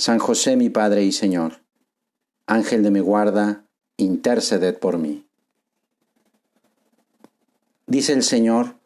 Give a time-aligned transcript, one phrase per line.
[0.00, 1.60] San José mi Padre y Señor,
[2.46, 3.66] Ángel de mi guarda,
[3.98, 5.26] interceded por mí.
[7.86, 8.76] Dice el Señor,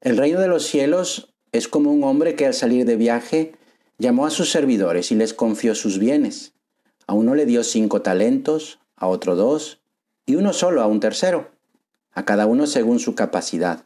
[0.00, 3.54] el reino de los cielos es como un hombre que al salir de viaje
[3.98, 6.54] llamó a sus servidores y les confió sus bienes.
[7.06, 9.80] A uno le dio cinco talentos, a otro dos,
[10.26, 11.52] y uno solo a un tercero,
[12.10, 13.84] a cada uno según su capacidad,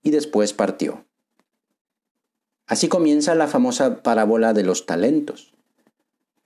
[0.00, 1.06] y después partió.
[2.68, 5.53] Así comienza la famosa parábola de los talentos.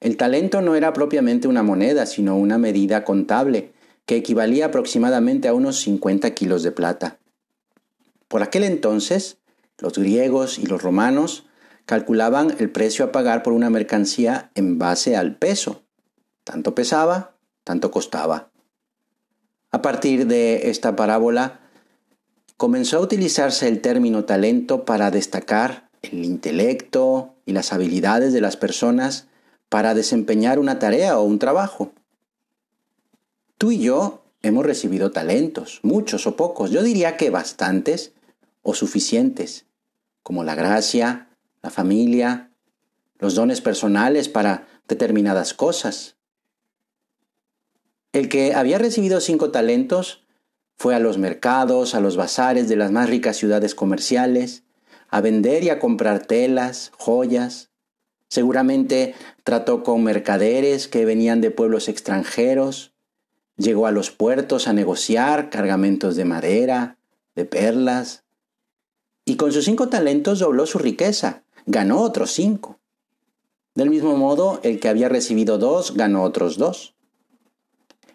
[0.01, 3.73] El talento no era propiamente una moneda, sino una medida contable,
[4.07, 7.19] que equivalía aproximadamente a unos 50 kilos de plata.
[8.29, 9.39] Por aquel entonces,
[9.79, 11.47] los griegos y los romanos
[11.85, 15.83] calculaban el precio a pagar por una mercancía en base al peso.
[16.45, 18.51] Tanto pesaba, tanto costaba.
[19.71, 21.61] A partir de esta parábola,
[22.57, 28.57] comenzó a utilizarse el término talento para destacar el intelecto y las habilidades de las
[28.57, 29.27] personas
[29.69, 31.93] para desempeñar una tarea o un trabajo.
[33.59, 38.13] Tú y yo hemos recibido talentos, muchos o pocos, yo diría que bastantes
[38.63, 39.67] o suficientes,
[40.23, 41.29] como la gracia,
[41.63, 42.51] la familia,
[43.19, 46.17] los dones personales para determinadas cosas.
[48.13, 50.25] El que había recibido cinco talentos
[50.77, 54.63] fue a los mercados, a los bazares de las más ricas ciudades comerciales,
[55.09, 57.71] a vender y a comprar telas, joyas,
[58.29, 62.93] Seguramente trató con mercaderes que venían de pueblos extranjeros,
[63.57, 66.99] llegó a los puertos a negociar cargamentos de madera,
[67.35, 68.25] de perlas,
[69.25, 72.79] y con sus cinco talentos dobló su riqueza, ganó otros cinco.
[73.75, 76.95] Del mismo modo, el que había recibido dos ganó otros dos.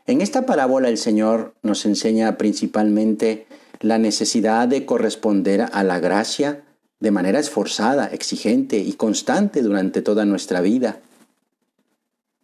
[0.06, 3.48] En esta parábola el Señor nos enseña principalmente
[3.80, 6.64] la necesidad de corresponder a la gracia
[7.04, 11.02] de manera esforzada, exigente y constante durante toda nuestra vida.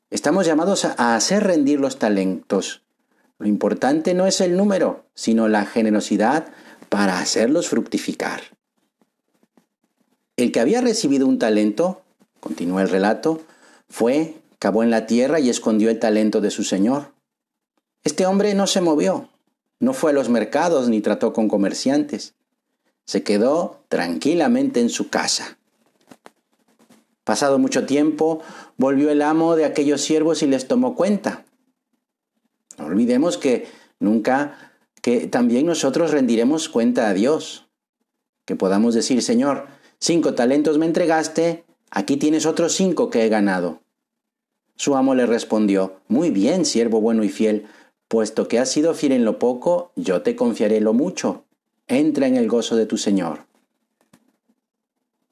[0.09, 2.81] Estamos llamados a hacer rendir los talentos.
[3.37, 6.47] Lo importante no es el número, sino la generosidad
[6.89, 8.41] para hacerlos fructificar.
[10.35, 12.01] El que había recibido un talento,
[12.41, 13.41] continúa el relato,
[13.87, 17.13] fue, cavó en la tierra y escondió el talento de su señor.
[18.03, 19.29] Este hombre no se movió,
[19.79, 22.33] no fue a los mercados ni trató con comerciantes
[23.09, 25.57] se quedó tranquilamente en su casa.
[27.23, 28.43] Pasado mucho tiempo,
[28.77, 31.43] volvió el amo de aquellos siervos y les tomó cuenta.
[32.77, 33.67] No olvidemos que
[33.99, 37.67] nunca, que también nosotros rendiremos cuenta a Dios.
[38.45, 39.65] Que podamos decir, Señor,
[39.97, 43.81] cinco talentos me entregaste, aquí tienes otros cinco que he ganado.
[44.75, 47.65] Su amo le respondió, Muy bien, siervo bueno y fiel,
[48.07, 51.45] puesto que has sido fiel en lo poco, yo te confiaré lo mucho
[51.89, 53.47] entra en el gozo de tu Señor.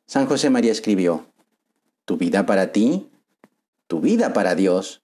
[0.07, 1.27] San José María escribió,
[2.05, 3.09] tu vida para ti,
[3.85, 5.03] tu vida para Dios,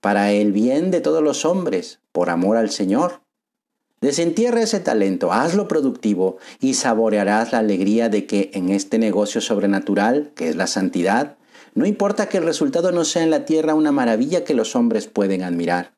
[0.00, 3.22] para el bien de todos los hombres, por amor al Señor.
[4.02, 10.32] Desentierra ese talento, hazlo productivo y saborearás la alegría de que en este negocio sobrenatural,
[10.34, 11.38] que es la santidad,
[11.74, 15.06] no importa que el resultado no sea en la tierra una maravilla que los hombres
[15.06, 15.94] pueden admirar.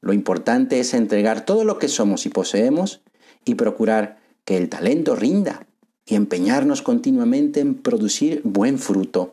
[0.00, 3.02] Lo importante es entregar todo lo que somos y poseemos
[3.46, 5.66] y procurar que el talento rinda
[6.04, 9.32] y empeñarnos continuamente en producir buen fruto.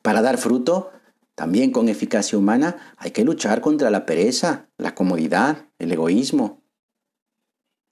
[0.00, 0.90] Para dar fruto,
[1.34, 6.62] también con eficacia humana, hay que luchar contra la pereza, la comodidad, el egoísmo.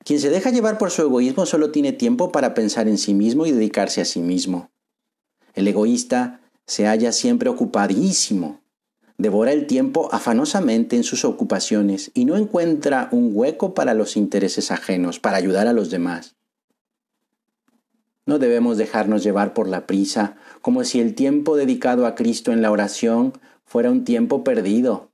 [0.04, 3.46] Quien se deja llevar por su egoísmo solo tiene tiempo para pensar en sí mismo
[3.46, 4.70] y dedicarse a sí mismo.
[5.54, 8.61] El egoísta se halla siempre ocupadísimo,
[9.22, 14.70] devora el tiempo afanosamente en sus ocupaciones y no encuentra un hueco para los intereses
[14.70, 16.34] ajenos, para ayudar a los demás.
[18.26, 22.62] No debemos dejarnos llevar por la prisa, como si el tiempo dedicado a Cristo en
[22.62, 23.32] la oración
[23.64, 25.10] fuera un tiempo perdido.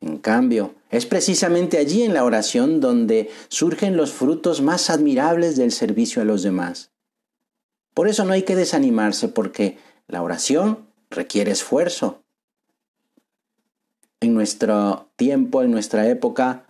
[0.00, 5.72] En cambio, es precisamente allí en la oración donde surgen los frutos más admirables del
[5.72, 6.90] servicio a los demás.
[7.94, 9.78] Por eso no hay que desanimarse porque
[10.08, 12.19] la oración requiere esfuerzo,
[14.20, 16.66] en nuestro tiempo, en nuestra época,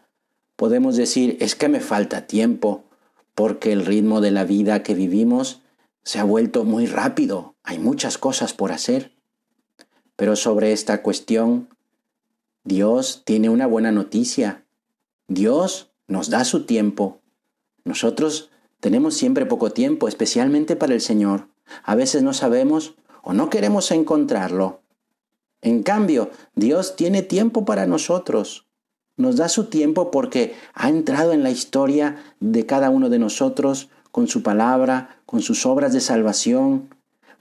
[0.57, 2.85] podemos decir, es que me falta tiempo,
[3.35, 5.63] porque el ritmo de la vida que vivimos
[6.03, 9.13] se ha vuelto muy rápido, hay muchas cosas por hacer.
[10.17, 11.69] Pero sobre esta cuestión,
[12.65, 14.65] Dios tiene una buena noticia.
[15.29, 17.21] Dios nos da su tiempo.
[17.85, 18.51] Nosotros
[18.81, 21.49] tenemos siempre poco tiempo, especialmente para el Señor.
[21.85, 24.80] A veces no sabemos o no queremos encontrarlo.
[25.63, 28.67] En cambio, Dios tiene tiempo para nosotros.
[29.17, 33.91] Nos da su tiempo porque ha entrado en la historia de cada uno de nosotros
[34.11, 36.89] con su palabra, con sus obras de salvación,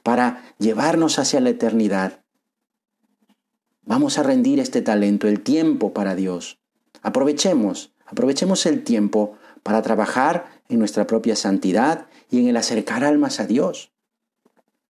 [0.03, 2.21] para llevarnos hacia la eternidad.
[3.83, 6.59] Vamos a rendir este talento, el tiempo para Dios.
[7.01, 13.39] Aprovechemos, aprovechemos el tiempo para trabajar en nuestra propia santidad y en el acercar almas
[13.39, 13.91] a Dios.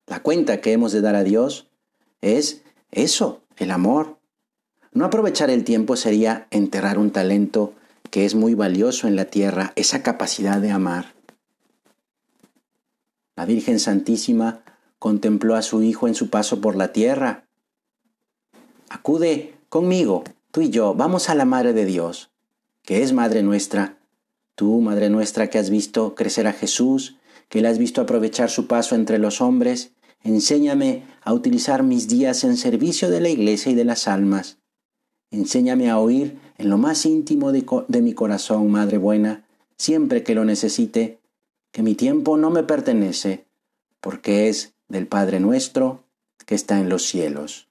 [0.08, 1.70] La cuenta que hemos de dar a Dios
[2.22, 4.18] es eso, el amor.
[4.92, 7.74] No aprovechar el tiempo sería enterrar un talento
[8.10, 11.14] que es muy valioso en la tierra, esa capacidad de amar.
[13.36, 14.64] La Virgen Santísima
[14.98, 17.46] contempló a su Hijo en su paso por la tierra.
[18.90, 22.32] Acude conmigo, tú y yo, vamos a la Madre de Dios,
[22.84, 23.98] que es Madre nuestra.
[24.56, 27.16] Tú, Madre nuestra, que has visto crecer a Jesús,
[27.48, 29.92] que le has visto aprovechar su paso entre los hombres,
[30.24, 34.58] Enséñame a utilizar mis días en servicio de la iglesia y de las almas.
[35.32, 39.46] Enséñame a oír en lo más íntimo de, de, mi corazón, Madre buena,
[39.78, 41.20] siempre que lo necesite,
[41.72, 43.46] que mi tiempo no me pertenece,
[44.02, 46.04] porque es del Padre nuestro
[46.46, 47.68] que está en los cielos.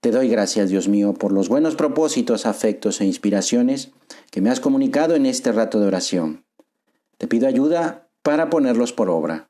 [0.00, 3.90] Te doy gracias, Dios mío, por los buenos propósitos, afectos e inspiraciones
[4.30, 6.44] que me has comunicado en este rato de oración.
[7.18, 9.49] Te pido ayuda para ponerlos por obra.